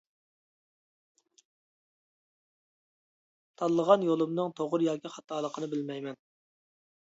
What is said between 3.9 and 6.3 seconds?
يولۇمنىڭ توغرا ياكى خاتالىقىنى بىلمەيمەن.